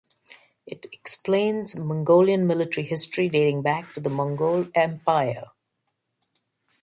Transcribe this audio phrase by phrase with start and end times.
[0.65, 5.51] It explains Mongolian military history dating back to the Mongol Empire.